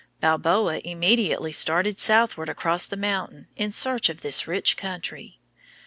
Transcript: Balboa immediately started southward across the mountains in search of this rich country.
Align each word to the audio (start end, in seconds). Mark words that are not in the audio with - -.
Balboa 0.19 0.79
immediately 0.79 1.51
started 1.51 1.99
southward 1.99 2.49
across 2.49 2.87
the 2.87 2.97
mountains 2.97 3.45
in 3.55 3.71
search 3.71 4.09
of 4.09 4.21
this 4.21 4.47
rich 4.47 4.75
country. 4.75 5.37